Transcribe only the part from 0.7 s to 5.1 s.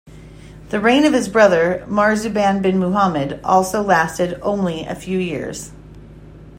reign of his brother, Marzuban bin Muhammad, also lasted only a